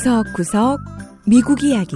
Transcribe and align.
구석구석 0.00 0.80
미국 1.26 1.62
이야기 1.62 1.94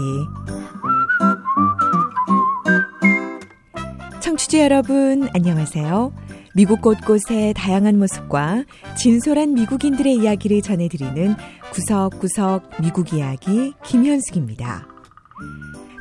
청취자 4.20 4.58
여러분 4.58 5.26
안녕하세요. 5.32 6.12
미국 6.54 6.82
곳곳의 6.82 7.54
다양한 7.54 7.98
모습과 7.98 8.64
진솔한 8.98 9.54
미국인들의 9.54 10.16
이야기를 10.16 10.60
전해드리는 10.60 11.34
구석구석 11.72 12.72
미국 12.82 13.14
이야기 13.14 13.72
김현숙입니다. 13.86 14.86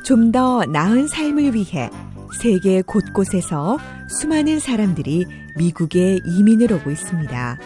좀 0.04 0.30
더 0.30 0.66
나은 0.66 1.08
삶을 1.08 1.54
위해 1.54 1.88
세계 2.42 2.82
곳곳에서 2.82 3.78
수많은 4.20 4.60
사람들이 4.60 5.24
미국에 5.56 6.18
이민을 6.26 6.70
오고 6.70 6.90
있습니다. 6.90 7.58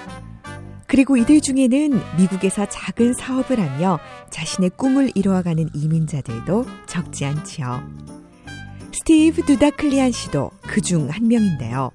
그리고 0.89 1.17
이들 1.17 1.41
중에는 1.41 2.01
미국에서 2.17 2.67
작은 2.67 3.13
사업을 3.13 3.61
하며 3.61 4.01
자신의 4.31 4.71
꿈을 4.71 5.13
이루어가는 5.15 5.69
이민자들도 5.75 6.65
적지 6.87 7.25
않지요. 7.27 7.83
스티브 8.93 9.43
두다클리안 9.43 10.11
씨도 10.11 10.51
그 10.63 10.81
중 10.81 11.09
한 11.11 11.29
명인데요. 11.29 11.91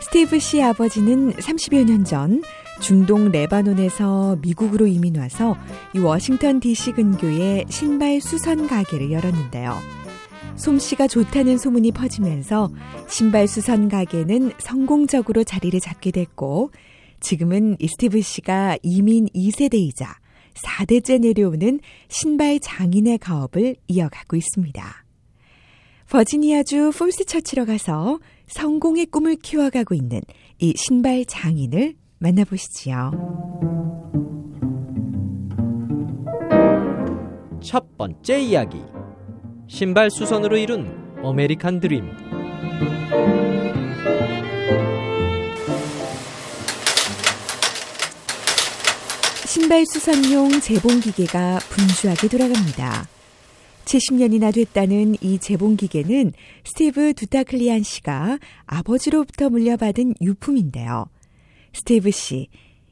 스티브 0.00 0.38
씨 0.38 0.62
아버지는 0.62 1.32
30여 1.34 1.84
년 1.84 2.04
전 2.04 2.42
중동 2.80 3.30
레바논에서 3.30 4.38
미국으로 4.40 4.86
이민 4.86 5.18
와서 5.18 5.56
이 5.94 5.98
워싱턴 5.98 6.60
DC 6.60 6.92
근교에 6.92 7.66
신발 7.68 8.20
수선 8.20 8.66
가게를 8.68 9.12
열었는데요. 9.12 9.76
솜씨가 10.56 11.06
좋다는 11.08 11.58
소문이 11.58 11.92
퍼지면서 11.92 12.70
신발 13.08 13.48
수선 13.48 13.88
가게는 13.88 14.52
성공적으로 14.58 15.44
자리를 15.44 15.78
잡게 15.80 16.10
됐고 16.10 16.70
지금은 17.20 17.76
이 17.78 17.86
스티브 17.86 18.20
씨가 18.20 18.78
이민 18.82 19.26
2세대이자 19.26 20.06
4대째 20.54 21.20
내려오는 21.20 21.80
신발 22.08 22.58
장인의 22.60 23.18
가업을 23.18 23.76
이어가고 23.88 24.36
있습니다. 24.36 25.04
버지니아주 26.08 26.90
폴스 26.98 27.24
처치로 27.24 27.66
가서 27.66 28.18
성공의 28.48 29.06
꿈을 29.06 29.36
키워가고 29.36 29.94
있는 29.94 30.20
이 30.58 30.74
신발 30.76 31.24
장인을 31.24 31.94
만나보시지요. 32.18 33.12
첫 37.62 37.96
번째 37.96 38.40
이야기. 38.40 38.78
신발 39.68 40.10
수선으로 40.10 40.56
이룬 40.56 41.14
아메리칸 41.22 41.78
드림. 41.78 42.29
신발 49.50 49.84
수선용 49.84 50.60
재봉 50.60 51.00
기계가 51.00 51.58
분주하게 51.70 52.28
돌아갑니다. 52.28 53.08
70년이나 53.84 54.54
됐다는 54.54 55.16
이 55.20 55.40
재봉 55.40 55.74
기계는 55.74 56.34
스티브 56.62 57.14
두타클리안 57.14 57.82
씨가 57.82 58.38
아버지로부터 58.66 59.50
물려받은 59.50 60.14
유품인데요. 60.20 61.06
스티브 61.72 62.12
씨, 62.12 62.46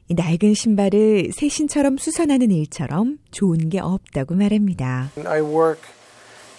이 0.09 0.13
낡은 0.13 0.53
신발을 0.53 1.29
새 1.33 1.47
신처럼 1.47 1.97
수선하는 1.97 2.51
일처럼 2.51 3.19
좋은 3.31 3.69
게 3.69 3.79
없다고 3.79 4.35
말합니다. 4.35 5.11
I 5.25 5.39
work 5.39 5.79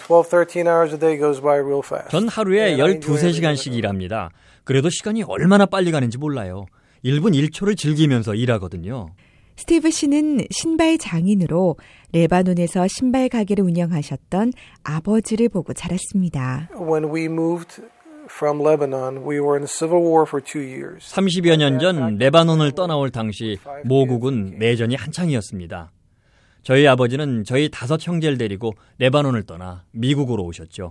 12, 0.09 0.31
13 0.31 0.67
hours 0.67 0.95
a 0.95 0.99
day 0.99 1.19
goes 1.19 1.43
by 1.43 1.59
real 1.59 1.83
fast. 1.85 2.09
전 2.11 2.27
하루에 2.27 2.69
And 2.69 2.83
I 2.83 2.91
enjoy 2.93 3.19
12, 3.19 3.19
every 3.19 3.33
3시간씩 3.35 3.67
minute. 3.67 3.79
일합니다. 3.79 4.31
그래도 4.65 4.89
시간이 4.89 5.25
얼마나 5.25 5.67
빨리 5.67 5.91
가는지 5.93 6.17
몰라요. 6.17 6.65
1분 7.05 7.35
1초를 7.35 7.77
즐기면서 7.77 8.35
일하거든요. 8.35 9.11
스티브 9.61 9.91
씨는 9.91 10.47
신발 10.51 10.97
장인으로 10.97 11.77
레바논에서 12.13 12.87
신발 12.89 13.29
가게를 13.29 13.63
운영하셨던 13.63 14.53
아버지를 14.83 15.51
보고 15.51 15.75
자랐습니다. 15.75 16.71
When 16.81 17.15
we 17.15 17.25
moved 17.25 17.83
from 18.25 18.63
Lebanon, 18.63 19.19
we 19.19 19.39
were 19.39 19.57
in 19.57 19.67
the 19.67 19.69
civil 19.69 20.03
war 20.03 20.23
for 20.27 20.43
two 20.43 20.63
years. 20.63 21.13
30여 21.15 21.57
년 21.57 21.79
전 21.79 22.17
레바논을 22.17 22.73
떠나올 22.73 23.11
당시 23.11 23.59
모국은 23.85 24.57
내전이 24.59 24.95
한창이었습니다. 24.95 25.93
저희 26.63 26.87
아버지는 26.87 27.45
저희 27.45 27.69
다섯 27.71 28.01
형제를 28.01 28.39
데리고 28.39 28.73
레바논을 28.97 29.43
떠나 29.43 29.85
미국으로 29.91 30.43
오셨죠. 30.45 30.91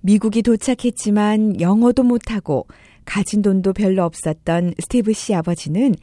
미국이 0.00 0.42
도착했지만 0.42 1.60
영어도 1.60 2.02
못하고 2.02 2.66
가진 3.08 3.40
돈도 3.40 3.72
별로 3.72 4.04
없었던 4.04 4.74
스티브 4.78 5.14
씨 5.14 5.34
아버지는 5.34 5.94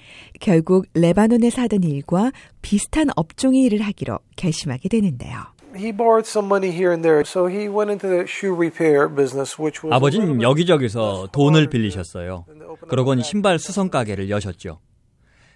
결국 0.41 0.87
레바논에서 0.95 1.61
하던 1.61 1.83
일과 1.83 2.31
비슷한 2.63 3.09
업종의 3.15 3.61
일을 3.61 3.81
하기로 3.81 4.17
결심하게 4.35 4.89
되는데요. 4.89 5.53
He 5.75 5.91
borrowed 5.91 6.27
some 6.27 6.47
money 6.47 6.73
here 6.73 6.91
and 6.91 7.03
there, 7.03 7.21
so 7.23 7.47
he 7.47 7.67
went 7.67 7.91
into 7.91 8.09
the 8.09 8.25
shoe 8.27 8.55
repair 8.55 9.07
business, 9.07 9.61
which 9.61 9.85
was 9.85 9.93
a 9.93 9.93
little 9.93 9.97
아버지는 9.97 10.37
bit 10.37 10.43
여기저기서 10.43 11.27
돈을 11.31 11.69
빌리셨어요. 11.69 12.45
그러곤 12.87 13.21
신발 13.21 13.59
수선 13.59 13.91
가게를 13.91 14.31
여셨죠. 14.31 14.79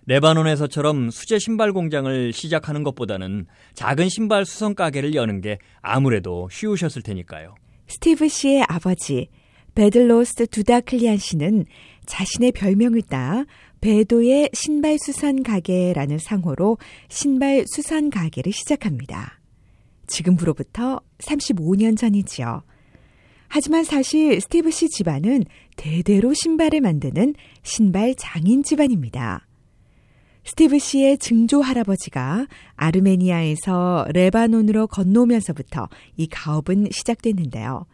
레바논에서처럼 0.05 1.09
수제 1.09 1.39
신발 1.39 1.71
공장을 1.73 2.31
시작하는 2.31 2.83
것보다는 2.83 3.47
작은 3.73 4.09
신발 4.09 4.45
수선 4.45 4.75
가게를 4.75 5.15
여는 5.15 5.41
게 5.41 5.57
아무래도 5.81 6.47
쉬우셨을 6.51 7.01
테니까요. 7.01 7.55
스티브 7.87 8.27
씨의 8.27 8.65
아버지 8.67 9.29
베들로스 9.75 10.47
두다클리안 10.47 11.17
씨는 11.17 11.65
자신의 12.05 12.51
별명을 12.53 13.01
따 13.03 13.45
배도의 13.81 14.49
신발 14.53 14.97
수선 14.99 15.43
가게라는 15.43 16.17
상호로 16.17 16.77
신발 17.07 17.63
수선 17.67 18.09
가게를 18.09 18.51
시작합니다. 18.51 19.39
지금으로부터 20.07 20.99
35년 21.19 21.97
전이지요. 21.97 22.63
하지만 23.47 23.83
사실 23.83 24.39
스티브 24.41 24.69
씨 24.71 24.89
집안은 24.89 25.43
대대로 25.75 26.33
신발을 26.33 26.81
만드는 26.81 27.33
신발 27.63 28.13
장인 28.15 28.63
집안입니다. 28.63 29.47
스티브 30.43 30.79
씨의 30.79 31.17
증조 31.17 31.61
할아버지가 31.61 32.47
아르메니아에서 32.75 34.07
레바논으로 34.13 34.87
건너오면서부터 34.87 35.89
이 36.17 36.27
가업은 36.27 36.87
시작됐는데요. 36.91 37.85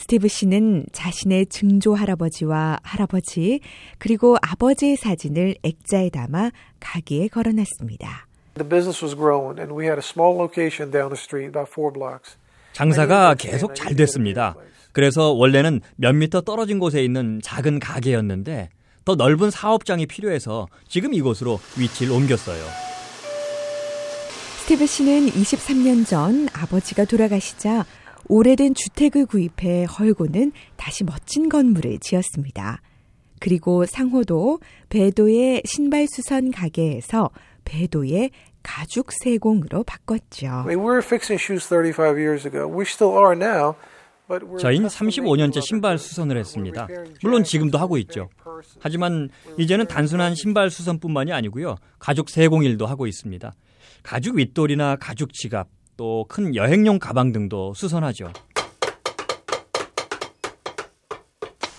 스티브 0.00 0.28
씨는 0.28 0.86
자신의 0.92 1.46
증조 1.46 1.94
할아버지와 1.94 2.78
할아버지 2.82 3.60
그리고 3.98 4.38
아버지의 4.40 4.96
사진을 4.96 5.56
액자에 5.62 6.08
담아 6.08 6.52
가게에 6.80 7.28
걸어놨습니다. 7.28 8.26
The 8.54 8.66
business 8.66 9.04
was 9.04 9.14
growing, 9.14 9.60
and 9.60 9.74
we 9.74 9.84
had 9.84 9.98
a 9.98 10.02
small 10.02 10.34
location 10.34 10.90
down 10.90 11.10
the 11.10 11.20
street, 11.20 11.48
about 11.48 11.70
four 11.70 11.92
blocks. 11.92 12.38
장사가 12.72 13.34
계속 13.34 13.74
잘 13.74 13.94
됐습니다. 13.94 14.56
그래서 14.92 15.32
원래는 15.32 15.82
몇 15.96 16.14
미터 16.14 16.40
떨어진 16.40 16.78
곳에 16.78 17.04
있는 17.04 17.40
작은 17.42 17.78
가게였는데 17.78 18.70
더 19.04 19.16
넓은 19.16 19.50
사업장이 19.50 20.06
필요해서 20.06 20.66
지금 20.88 21.12
이곳으로 21.12 21.60
위치를 21.78 22.14
옮겼어요. 22.14 22.64
스티브 24.62 24.86
씨는 24.86 25.26
23년 25.26 26.06
전 26.06 26.48
아버지가 26.54 27.04
돌아가시자 27.04 27.84
오래된 28.30 28.74
주택을 28.74 29.26
구입해 29.26 29.86
헐고는 29.86 30.52
다시 30.76 31.02
멋진 31.02 31.48
건물을 31.48 31.98
지었습니다. 31.98 32.80
그리고 33.40 33.86
상호도 33.86 34.60
배도의 34.88 35.62
신발 35.64 36.06
수선 36.06 36.52
가게에서 36.52 37.30
배도의 37.64 38.30
가죽 38.62 39.10
세공으로 39.10 39.82
바꿨죠. 39.82 40.46
I 40.46 40.64
mean, 40.64 40.78
we 40.78 40.84
were 40.84 41.02
fixing 41.02 41.42
shoes 41.42 41.66
35 41.66 42.16
years 42.16 42.46
ago. 42.46 42.68
We 42.68 42.84
still 42.84 43.16
are 43.18 43.34
now. 43.34 43.74
but 44.28 44.46
we're 44.46 44.58
저희는 44.58 44.88
custom 44.88 45.08
35년째 45.08 45.56
made 45.56 45.62
신발. 45.62 45.98
수선을 45.98 46.36
했습니다. 46.36 46.86
물론 47.24 47.42
지금도 47.42 47.78
하고 47.78 47.98
있죠. 47.98 48.28
하지만 48.78 49.28
이제는 49.58 49.88
단순한 49.88 50.36
신발 50.36 50.70
수선뿐만이 50.70 51.32
아니고요. 51.32 51.74
가죽 51.98 52.30
세공 52.30 52.62
일도 52.62 52.86
하고 52.86 53.08
있습니다. 53.08 53.52
가죽 54.04 54.36
윗돌이나 54.36 54.96
가죽 54.96 55.32
지갑, 55.32 55.66
또 56.00 56.24
큰 56.26 56.54
여행용 56.54 56.98
가방 56.98 57.30
등도 57.30 57.74
수선하죠. 57.74 58.32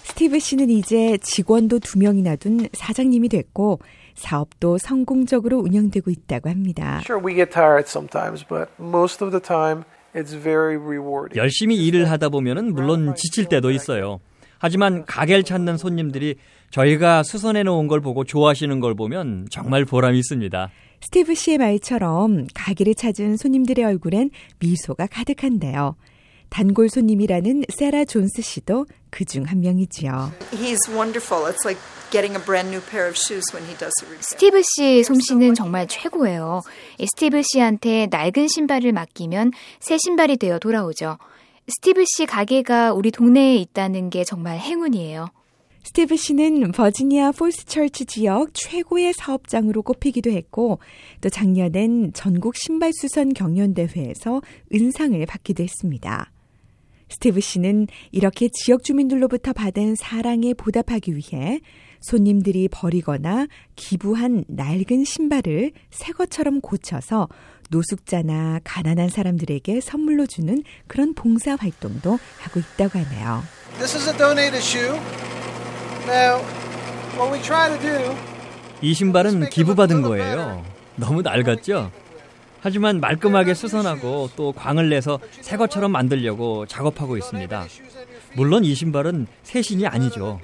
스티브 0.04 0.38
씨는 0.38 0.70
이제 0.70 1.18
직원도 1.24 1.80
두 1.80 1.98
명이나 1.98 2.36
둔 2.36 2.68
사장님이 2.72 3.30
됐고 3.30 3.80
사업도 4.14 4.78
성공적으로 4.78 5.58
운영되고 5.58 6.12
있다고 6.12 6.52
합니다. 6.52 7.02
Sure, 7.04 7.26
we 7.26 7.34
get 7.34 7.50
tired 7.52 7.90
sometimes, 7.90 8.46
but 8.48 8.70
most 8.80 9.24
of 9.24 9.32
the 9.32 9.42
time, 9.42 9.84
it's 10.14 10.38
very 10.40 10.76
rewarding. 10.78 11.36
열심히 11.36 11.84
일을 11.88 12.12
하다 12.12 12.30
보면은 12.30 12.76
물론 12.76 13.16
지칠 13.16 13.46
때도 13.46 13.72
있어요. 13.72 14.20
하지만 14.60 15.04
가게를 15.08 15.42
찾는 15.44 15.78
손님들이 15.78 16.36
저희가 16.70 17.24
수선해 17.24 17.64
놓은 17.64 17.88
걸 17.88 18.00
보고 18.02 18.24
좋아하시는 18.24 18.80
걸 18.80 18.94
보면 18.94 19.48
정말 19.50 19.86
보람이 19.86 20.20
있습니다. 20.20 20.70
스티브 21.04 21.34
씨의 21.36 21.58
말처럼 21.58 22.48
가게를 22.54 22.96
찾은 22.96 23.38
손님들의 23.38 23.84
얼굴엔 23.84 24.30
미소가 24.60 25.08
가득한데요. 25.08 25.96
단골 26.50 26.90
손님이라는 26.90 27.64
세라 27.70 28.06
존스 28.06 28.42
씨도 28.42 28.86
그 29.10 29.26
중 29.26 29.46
한 29.46 29.62
명이지요. 29.62 30.32
He's 30.52 30.80
wonderful. 30.90 31.46
It's 31.50 31.66
like 31.66 31.80
getting 32.12 32.36
a 32.38 32.44
brand 32.44 32.70
new 32.70 32.82
pair 32.82 33.08
of 33.08 33.16
shoes 33.18 33.44
when 33.54 33.66
he 33.68 33.76
does 33.78 33.94
a 34.04 34.08
repair. 34.08 34.22
스티브 34.22 34.62
씨 34.62 35.04
솜씨는 35.04 35.54
정말 35.56 35.88
최고예요. 35.88 36.62
이 36.98 37.08
스티브 37.08 37.42
씨한테 37.44 38.08
낡은 38.12 38.48
신발을 38.50 38.92
맡기면 38.92 39.52
새 39.80 39.98
신발이 39.98 40.38
되어 40.38 40.60
돌아오죠. 40.60 41.18
스티브 41.68 42.04
씨 42.06 42.26
가게가 42.26 42.92
우리 42.94 43.12
동네에 43.12 43.56
있다는 43.56 44.10
게 44.10 44.24
정말 44.26 44.60
행운이에요. 44.60 45.28
스티브 45.84 46.16
씨는 46.16 46.72
버지니아 46.72 47.32
폴스처치 47.32 48.06
지역 48.06 48.54
최고의 48.54 49.14
사업장으로 49.14 49.82
꼽히기도 49.82 50.30
했고 50.30 50.80
또 51.22 51.30
작년엔 51.30 52.14
전국 52.14 52.56
신발 52.56 52.92
수선 52.94 53.34
경연 53.34 53.74
대회에서 53.74 54.42
은상을 54.74 55.26
받기도 55.26 55.64
했습니다. 55.64 56.32
스티브 57.10 57.42
씨는 57.42 57.88
이렇게 58.12 58.48
지역 58.54 58.84
주민들로부터 58.84 59.54
받은 59.54 59.96
사랑에 59.96 60.54
보답하기 60.54 61.16
위해 61.16 61.60
손님들이 62.00 62.68
버리거나 62.70 63.48
기부한 63.76 64.46
낡은 64.48 65.04
신발을 65.04 65.72
새 65.90 66.14
것처럼 66.14 66.62
고쳐서 66.62 67.28
노숙자나 67.70 68.60
가난한 68.64 69.10
사람들에게 69.10 69.82
선물로 69.82 70.26
주는 70.26 70.64
그런 70.88 71.14
봉사 71.14 71.56
활동도 71.56 72.18
하고 72.40 72.60
있다고 72.60 73.00
하네요. 73.00 73.44
This 73.78 73.96
is 73.96 74.10
a 74.10 74.18
donated 74.18 74.62
shoe. 74.64 75.00
이 78.82 78.94
신발은 78.94 79.50
기부받은 79.50 80.02
거예요. 80.02 80.64
너무 80.96 81.22
낡았죠? 81.22 81.92
하지만 82.60 83.00
말끔하게 83.00 83.54
수선하고 83.54 84.30
또 84.36 84.52
광을 84.52 84.90
내서 84.90 85.20
새 85.42 85.58
것처럼 85.58 85.92
만들려고 85.92 86.66
작업하고 86.66 87.18
있습니다. 87.18 87.66
물론 88.36 88.64
이 88.64 88.74
신발은 88.76 89.28
새 89.44 89.62
신이 89.62 89.88
아니죠. 89.88 90.40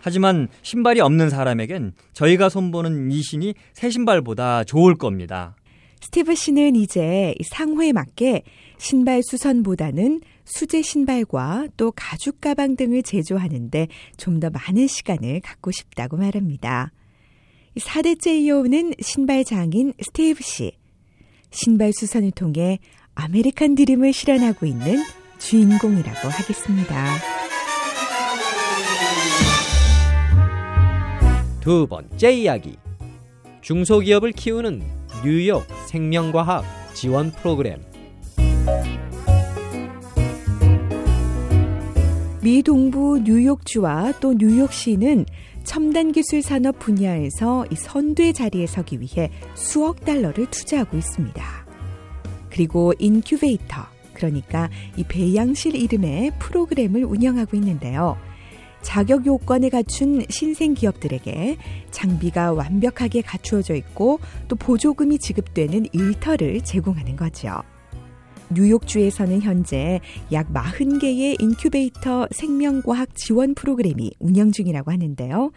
하지만 0.00 0.48
신발이 0.62 1.00
없는 1.00 1.30
사람에겐 1.30 1.92
저희가 2.12 2.48
손보는 2.48 3.10
이 3.12 3.22
신이 3.22 3.54
새 3.72 3.90
신발보다 3.90 4.64
좋을 4.64 4.96
겁니다. 4.96 5.54
스티브 6.00 6.34
씨는 6.34 6.74
이제 6.74 7.34
상호에 7.44 7.92
맞게 7.92 8.42
신발 8.78 9.22
수선보다는 9.22 10.20
수제 10.44 10.82
신발과 10.82 11.68
또 11.76 11.92
가죽 11.92 12.40
가방 12.40 12.76
등을 12.76 13.02
제조하는데 13.02 13.88
좀 14.16 14.40
더 14.40 14.50
많은 14.50 14.86
시간을 14.88 15.40
갖고 15.40 15.70
싶다고 15.70 16.16
말합니다. 16.16 16.90
4대째 17.76 18.40
이어오는 18.40 18.94
신발 19.00 19.44
장인 19.44 19.92
스티브 20.00 20.42
씨. 20.42 20.72
신발 21.50 21.92
수선을 21.92 22.32
통해 22.32 22.78
아메리칸 23.14 23.74
드림을 23.74 24.12
실현하고 24.12 24.66
있는 24.66 24.96
주인공이라고 25.38 26.28
하겠습니다. 26.28 27.06
두 31.60 31.86
번째 31.86 32.32
이야기. 32.32 32.76
중소기업을 33.60 34.32
키우는 34.32 34.82
뉴욕 35.24 35.64
생명과학 35.88 36.64
지원 36.94 37.30
프로그램. 37.30 37.80
미 42.42 42.60
동부 42.60 43.20
뉴욕주와 43.22 44.14
또 44.18 44.34
뉴욕시는 44.34 45.26
첨단 45.62 46.10
기술 46.10 46.42
산업 46.42 46.76
분야에서 46.80 47.64
이 47.70 47.76
선두의 47.76 48.32
자리에 48.32 48.66
서기 48.66 49.00
위해 49.00 49.30
수억 49.54 50.04
달러를 50.04 50.46
투자하고 50.50 50.96
있습니다. 50.96 51.40
그리고 52.50 52.92
인큐베이터, 52.98 53.86
그러니까 54.12 54.68
이 54.96 55.04
배양실 55.04 55.76
이름의 55.76 56.32
프로그램을 56.40 57.04
운영하고 57.04 57.56
있는데요. 57.58 58.16
자격 58.80 59.24
요건에 59.24 59.68
갖춘 59.68 60.24
신생 60.28 60.74
기업들에게 60.74 61.56
장비가 61.92 62.52
완벽하게 62.52 63.22
갖추어져 63.22 63.76
있고 63.76 64.18
또 64.48 64.56
보조금이 64.56 65.20
지급되는 65.20 65.86
일터를 65.92 66.62
제공하는 66.62 67.14
거죠. 67.14 67.62
뉴욕주에서는 68.54 69.42
현재 69.42 70.00
약 70.32 70.52
40개의 70.52 71.40
인큐베이터 71.40 72.28
생명과학 72.30 73.14
지원 73.16 73.54
프로그램이 73.54 74.12
운영 74.20 74.52
중이라고 74.52 74.90
하는데요. 74.90 75.50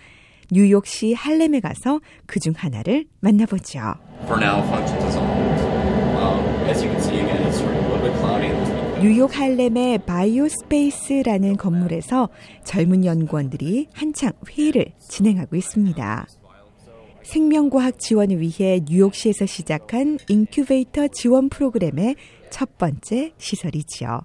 뉴욕시 0.52 1.14
할렘에 1.14 1.60
가서 1.60 2.00
그 2.28 2.40
중 2.40 2.54
하나를 2.56 3.06
만나보죠. 3.20 3.80
for 4.26 4.40
now 4.42 4.62
functions 4.68 5.06
as 5.06 5.18
a 5.18 5.22
whole. 5.22 5.36
As 6.70 6.84
you 6.84 6.90
can 6.92 7.02
see 7.02 7.20
again, 7.20 7.42
it's 7.48 7.58
sort 7.60 7.76
of 7.76 7.86
a 7.86 7.88
little 7.94 8.02
bit 8.10 8.18
cloudy. 8.20 8.48
There's 8.50 8.70
been 8.70 8.86
뉴욕 9.02 9.38
할렘의 9.38 10.00
바이오스페이스라는 10.06 11.58
건물에서 11.58 12.30
젊은 12.64 13.06
연구원들이 13.06 13.88
한창 13.94 14.32
회의를 14.50 14.94
진행하고 15.10 15.56
있습니다. 15.58 16.26
생명과학 17.24 18.00
지원을 18.00 18.40
위해 18.40 18.82
뉴욕시에서 18.88 19.46
시작한 19.48 20.18
인큐베이터 20.30 21.08
지원 21.10 21.50
프로그램의 21.50 22.16
첫 22.56 22.78
번째 22.78 23.34
시설이지요. 23.38 24.22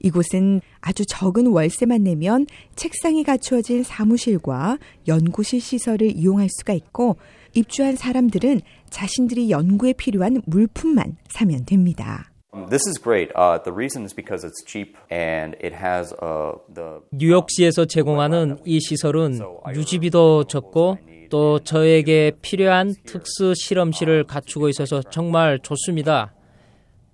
이곳은 0.00 0.60
아주 0.80 1.04
적은 1.06 1.46
월세만 1.46 2.02
내면 2.02 2.44
책상이 2.74 3.22
갖추어진 3.22 3.84
사무실과 3.84 4.78
연구실 5.06 5.60
시설을 5.60 6.10
이용할 6.16 6.48
수가 6.48 6.72
있고 6.72 7.18
입주한 7.54 7.94
사람들은 7.94 8.62
자신들이 8.90 9.50
연구에 9.50 9.92
필요한 9.92 10.42
물품만 10.44 11.18
사면 11.28 11.64
됩니다. 11.64 12.32
This 12.68 12.88
is 12.88 13.00
great. 13.00 13.32
Uh, 13.36 13.62
the 13.62 13.72
reason 13.72 14.02
is 14.02 14.12
because 14.12 14.44
it's 14.44 14.64
cheap 14.66 14.98
and 15.08 15.56
it 15.62 15.72
has 15.72 16.12
uh, 16.20 16.58
the 16.74 16.98
뉴욕시에서 17.12 17.84
제공하는 17.84 18.58
이 18.64 18.80
시설은 18.80 19.38
유지비 19.72 20.10
도 20.10 20.42
적고 20.42 20.98
또 21.30 21.60
저에게 21.60 22.32
필요한 22.42 22.92
특수 23.04 23.54
실험실을 23.54 24.24
갖추고 24.24 24.68
있어서 24.68 25.00
정말 25.02 25.60
좋습니다. 25.60 26.35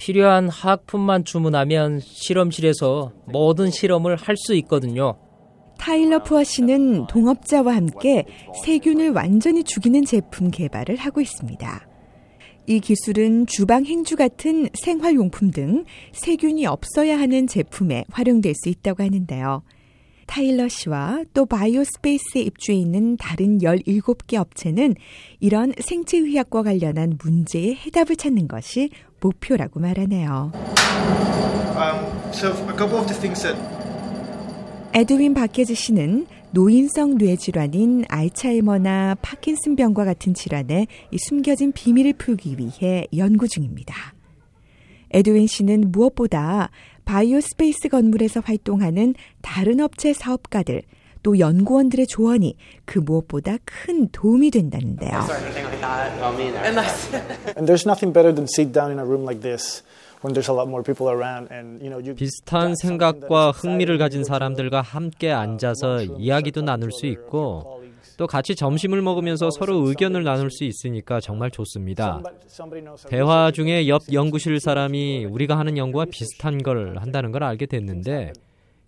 필요한 0.03 0.49
학품만 0.49 1.25
주문하면 1.25 2.01
실험실에서 2.01 3.13
모든 3.27 3.71
실험을 3.71 4.17
할 4.17 4.37
수 4.37 4.53
있거든요. 4.57 5.17
타일러 5.79 6.25
푸어 6.25 6.43
씨는 6.43 7.07
동업자와 7.07 7.77
함께 7.77 8.25
세균을 8.65 9.11
완전히 9.11 9.63
죽이는 9.63 10.05
제품 10.05 10.51
개발을 10.51 10.97
하고 10.97 11.21
있습니다. 11.21 11.87
이 12.67 12.81
기술은 12.81 13.47
주방 13.47 13.85
행주 13.85 14.17
같은 14.17 14.69
생활용품 14.75 15.53
등 15.53 15.85
세균이 16.13 16.67
없어야 16.67 17.21
하는 17.21 17.47
제품에 17.47 18.05
활용될 18.11 18.55
수 18.57 18.71
있다고 18.71 19.05
하는데요. 19.05 19.63
타일러 20.33 20.67
씨와 20.67 21.25
또 21.35 21.45
바이오스페이스에 21.45 22.41
입주해 22.41 22.79
있는 22.79 23.19
다른 23.19 23.59
17개 23.59 24.37
업체는 24.37 24.95
이런 25.41 25.75
생체 25.79 26.17
의학과 26.17 26.63
관련한 26.63 27.19
문제의 27.23 27.77
해답을 27.77 28.17
찾는 28.17 28.49
것이 28.49 28.89
목표라고 29.21 29.79
말하네요. 29.79 30.53
Um, 31.77 32.33
so 32.33 32.49
a 32.49 32.75
couple 32.79 32.97
of 32.99 33.09
the 33.09 33.21
things 33.21 33.43
that 33.43 33.61
에드윈 34.95 35.35
바케즈 35.35 35.75
씨는 35.75 36.27
노인성 36.53 37.19
뇌질환인 37.19 38.07
알츠하이머나 38.09 39.17
파킨슨병과 39.21 40.07
같은 40.07 40.33
질환의 40.33 40.87
이 41.11 41.19
숨겨진 41.19 41.73
비밀을 41.73 42.15
풀기 42.15 42.57
위해 42.57 43.07
연구 43.15 43.49
중입니다. 43.49 44.15
에드윈 45.11 45.47
씨는 45.47 45.93
무엇보다 45.93 46.71
바이오스페이스 47.13 47.91
건물에서 47.91 48.41
활동하는 48.41 49.15
다른 49.43 49.81
업체 49.81 50.15
사업가들 50.15 50.81
또 51.23 51.39
연구원들의 51.39 52.07
조언이 52.07 52.57
그 52.87 53.01
무엇보다 53.01 53.59
큰 53.67 54.09
도움이 54.09 54.51
된다는데요. 54.51 55.21
and 57.55 57.69
there's 57.69 57.85
nothing 57.85 58.15
better 58.15 58.35
than 58.35 58.47
sit 58.49 58.73
down 58.73 58.91
in 58.91 58.99
a 58.99 59.05
room 59.05 59.25
like 59.25 59.43
this 59.43 59.83
when 60.23 60.33
there's 60.33 60.49
a 60.49 60.55
lot 60.55 60.69
more 60.69 60.83
people 60.83 61.11
around 61.11 61.53
and 61.53 61.83
you 61.85 61.91
know 61.91 62.01
you 62.01 62.15
비슷한 62.15 62.75
생각과 62.77 63.51
흥미를 63.51 63.99
가진 63.99 64.25
사람들과 64.25 64.81
함께 64.81 65.31
앉아서 65.31 66.03
이야기도 66.19 66.63
나눌 66.63 66.91
수 66.93 67.05
있고 67.05 67.82
또 68.17 68.27
같이 68.27 68.55
점심을 68.55 69.03
먹으면서 69.03 69.51
서로 69.51 69.89
의견을 69.89 70.25
나눌 70.25 70.51
수 70.51 70.65
있으니까 70.65 71.21
정말 71.21 71.51
좋습니다. 71.51 72.23
대화 73.09 73.51
중에 73.51 73.89
옆 73.89 74.03
연구실 74.13 74.61
사람이 74.61 75.25
우리가 75.27 75.59
하는 75.59 75.77
연구와 75.77 76.07
비슷한 76.11 76.63
걸 76.63 76.99
한다는 76.99 77.33
걸 77.33 77.45
알게 77.45 77.67
됐는데 77.67 78.33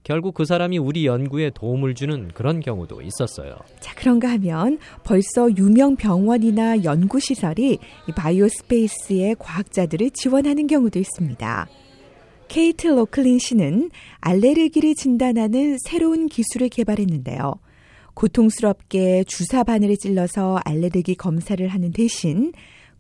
결국 0.05 0.35
그 0.35 0.45
사람이 0.45 0.77
우리 0.77 1.07
연구에 1.07 1.51
도움을 1.51 1.95
주는 1.95 2.29
그런 2.29 2.61
경우도 2.61 3.01
있었어요. 3.01 3.57
자, 3.81 3.95
그런가 3.95 4.31
하면 4.33 4.79
벌써 5.03 5.51
유명 5.57 5.97
병원이나 5.97 6.85
연구시설이 6.85 7.79
이 8.09 8.13
바이오 8.15 8.49
스페이스의 8.49 9.37
과학자들을 9.39 10.11
지원하는 10.11 10.67
경우도 10.67 10.99
있습니다. 10.99 11.69
케이트 12.49 12.89
로클린 12.89 13.39
씨는 13.39 13.91
알레르기를 14.21 14.95
진단하는 14.95 15.79
새로운 15.79 16.27
기술을 16.27 16.69
개발했는데요. 16.69 17.55
고통스럽게 18.15 19.25
주사 19.25 19.65
바늘을 19.65 19.97
찔러서 19.97 20.61
알레르기 20.65 21.15
검사를 21.17 21.67
하는 21.67 21.93
대신 21.93 22.53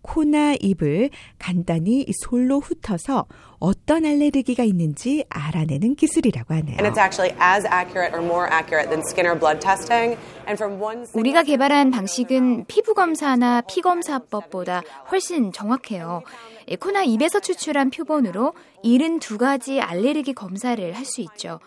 코나 0.02 0.54
입을 0.60 1.08
간단히 1.38 2.06
솔로 2.22 2.60
훑어서 2.60 3.24
어떤 3.58 4.04
알레르기가 4.04 4.62
있는지 4.62 5.24
알아내는 5.30 5.94
기술이라고 5.94 6.52
하네요. 6.54 6.76
And 6.76 6.86
it's 6.86 6.98
actually 6.98 7.34
as 7.40 7.66
accurate 7.66 8.14
or 8.14 8.22
more 8.22 8.46
accurate 8.52 8.90
than 8.90 9.00
skin 9.00 9.26
or 9.26 9.38
blood 9.38 9.60
testing. 9.60 10.18
And 10.46 10.60
from 10.60 10.78
one 10.78 11.06
우리가 11.14 11.42
개발한 11.42 11.90
방식은 11.90 12.66
피부 12.66 12.92
검사나 12.92 13.62
피 13.62 13.80
검사법보다 13.80 14.82
훨씬 15.10 15.52
정확해요. 15.52 16.22
예, 16.68 16.76
코나 16.76 17.02
입에서 17.02 17.40
추출한 17.40 17.88
표본으로 17.88 18.52
72가지 18.84 19.80
알레르기 19.80 20.34
검사를 20.34 20.92
할 20.94 21.04
수 21.06 21.22
있죠. 21.22 21.60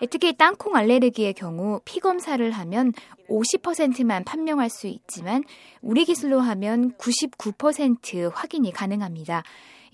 예, 0.00 0.06
특히 0.06 0.36
땅콩 0.36 0.74
알레르기의 0.76 1.34
경우 1.34 1.80
피 1.84 2.00
검사를 2.00 2.50
하면 2.50 2.92
50%만 3.28 4.24
판명할 4.24 4.70
수 4.70 4.86
있지만 4.86 5.44
우리 5.80 6.04
기술로 6.04 6.40
하면 6.40 6.92
99% 6.94 8.30
확인이 8.34 8.72
가능합니다. 8.72 9.42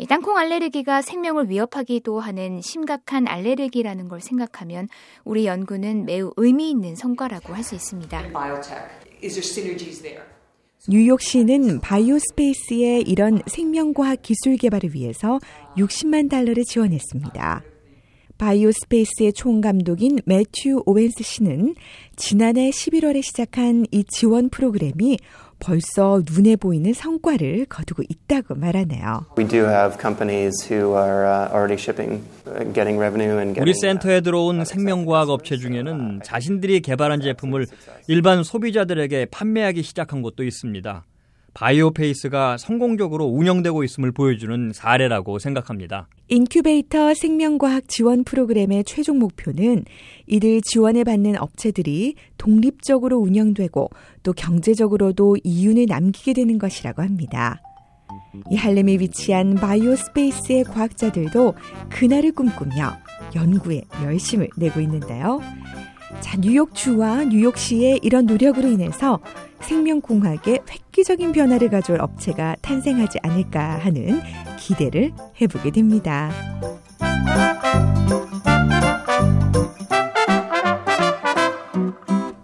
이 0.01 0.07
땅콩 0.07 0.39
알레르기가 0.39 1.03
생명을 1.03 1.51
위협하기도 1.51 2.21
하는 2.21 2.61
심각한 2.63 3.27
알레르기라는 3.27 4.09
걸 4.09 4.21
생각하면 4.21 4.89
우리 5.25 5.45
연구는 5.47 6.05
매우 6.05 6.33
의미 6.37 6.71
있는 6.71 6.95
성과라고 6.95 7.53
할 7.53 7.65
수 7.65 7.75
있습니다. 7.75 8.23
뉴욕시는 10.89 11.81
바이오스페이스의 11.81 13.03
이런 13.03 13.43
생명과학 13.47 14.23
기술 14.23 14.57
개발을 14.57 14.95
위해서 14.95 15.41
60만 15.77 16.31
달러를 16.31 16.63
지원했습니다. 16.65 17.63
바이오스페이스의 18.39 19.33
총감독인 19.35 20.21
매튜 20.25 20.83
오웬스 20.87 21.23
씨는 21.23 21.75
지난해 22.17 22.71
11월에 22.71 23.23
시작한 23.23 23.87
이 23.91 24.05
지원 24.05 24.49
프로그램이 24.49 25.19
벌써 25.61 26.23
눈에 26.25 26.57
보이는 26.57 26.93
성과를 26.93 27.67
거두고 27.67 28.03
있다고 28.09 28.55
말하네요. 28.55 29.27
We 29.37 29.47
do 29.47 29.65
have 29.65 29.99
companies 30.01 30.55
who 30.73 30.97
are 30.97 31.27
uh, 31.27 31.53
already 31.53 31.75
shipping, 31.75 32.23
uh, 32.47 32.65
getting 32.73 32.99
revenue 32.99 33.39
and 33.39 33.55
getting. 33.55 33.63
우리 33.63 33.75
센터에 33.75 34.21
들어온 34.21 34.65
생명과학 34.65 35.31
업체 35.31 35.57
중에는 35.57 36.21
자신들이 36.23 36.81
개발한 36.81 37.21
제품을 37.21 37.67
일반 38.07 38.45
소비자들에게 38.45 39.27
판매하기 39.27 39.83
시작한 39.83 40.23
곳도 40.23 40.45
있습니다. 40.45 41.05
바이오스페이스가 41.59 42.57
성공적으로 42.57 43.25
운영되고 43.25 43.83
있음을 43.83 44.13
보여주는 44.13 44.71
사례라고 44.73 45.41
생각합니다. 45.41 46.07
인큐베이터 46.29 47.15
생명과학 47.15 47.89
지원 47.89 48.23
프로그램의 48.23 48.85
최종 48.85 49.19
목표는 49.19 49.85
이를 50.27 50.61
지원을 50.63 51.03
받는 51.03 51.37
업체들이 51.37 52.15
독립적으로 52.37 53.19
운영되고 53.19 53.91
또 54.23 54.33
경제적으로도 54.33 55.39
이윤을 55.43 55.87
남기게 55.89 56.35
되는 56.35 56.59
것이라고 56.59 57.03
합니다. 57.03 57.61
이 58.53 58.57
할렘에 58.57 58.99
위치한 59.01 59.57
바이오 59.57 59.97
스페이스의 59.97 60.63
과학자들도 60.63 61.55
그날을 61.89 62.33
꿈꾸며 62.33 62.93
연구에 63.35 63.83
열심을 64.05 64.49
내고 64.57 64.81
있는데요. 64.81 65.41
자, 66.21 66.37
뉴욕주와 66.39 67.25
뉴욕시의 67.25 67.99
이런 68.03 68.27
노력으로 68.27 68.69
인해서 68.69 69.19
생명공학에 69.61 70.61
획기적인 70.69 71.33
변화를 71.33 71.71
가져올 71.71 72.01
업체가 72.01 72.57
탄생하지 72.63 73.19
않을까 73.23 73.79
하는 73.79 74.21
기대를 74.59 75.13
해보게 75.41 75.71
됩니다. 75.71 76.31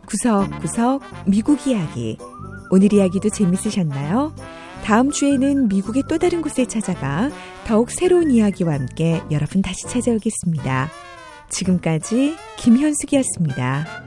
구석구석 0.06 1.02
미국 1.26 1.66
이야기. 1.66 2.18
오늘 2.70 2.92
이야기도 2.92 3.28
재밌으셨나요? 3.28 4.34
다음 4.84 5.10
주에는 5.10 5.68
미국의 5.68 6.04
또 6.08 6.18
다른 6.18 6.42
곳을 6.42 6.66
찾아가 6.66 7.30
더욱 7.66 7.90
새로운 7.90 8.30
이야기와 8.30 8.74
함께 8.74 9.22
여러분 9.30 9.62
다시 9.62 9.86
찾아오겠습니다. 9.88 10.90
지금까지 11.48 12.36
김현숙이었습니다. 12.58 14.03